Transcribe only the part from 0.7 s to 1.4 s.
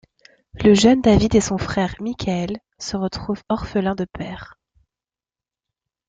jeune David